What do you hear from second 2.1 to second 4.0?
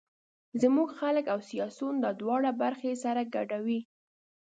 دواړه برخې سره ګډوي.